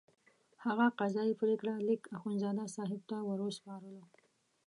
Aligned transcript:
هغه 0.65 0.85
قضایي 0.99 1.33
پرېکړه 1.41 1.73
لیک 1.87 2.03
اخندزاده 2.17 2.65
صاحب 2.75 3.01
ته 3.09 3.17
وروسپارلو. 3.29 4.03